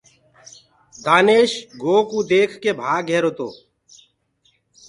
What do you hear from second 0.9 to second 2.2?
دآيش گو ڪوُ